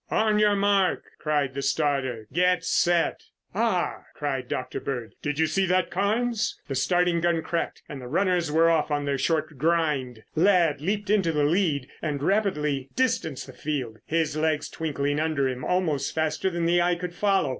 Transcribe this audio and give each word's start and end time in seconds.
"On 0.09 0.39
your 0.39 0.55
mark!" 0.55 1.03
cried 1.19 1.53
the 1.53 1.61
starter. 1.61 2.25
"Get 2.33 2.65
set!" 2.65 3.21
"Ah!" 3.53 4.05
cried 4.15 4.47
Dr. 4.47 4.79
Bird. 4.79 5.13
"Did 5.21 5.37
you 5.37 5.45
see 5.45 5.67
that 5.67 5.91
Carnes?" 5.91 6.59
The 6.67 6.73
starting 6.73 7.21
gun 7.21 7.43
cracked 7.43 7.83
and 7.87 8.01
the 8.01 8.07
runners 8.07 8.51
were 8.51 8.67
off 8.67 8.89
on 8.89 9.05
their 9.05 9.19
short 9.19 9.59
grind. 9.59 10.23
Ladd 10.35 10.81
leaped 10.81 11.11
into 11.11 11.31
the 11.31 11.43
lead 11.43 11.87
and 12.01 12.23
rapidly 12.23 12.89
distanced 12.95 13.45
the 13.45 13.53
field, 13.53 13.99
his 14.07 14.35
legs 14.35 14.69
twinkling 14.69 15.19
under 15.19 15.47
him 15.47 15.63
almost 15.63 16.15
faster 16.15 16.49
than 16.49 16.65
the 16.65 16.81
eye 16.81 16.95
could 16.95 17.13
follow. 17.13 17.49